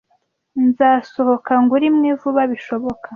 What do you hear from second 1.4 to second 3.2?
ngure imwe vuba bishoboka.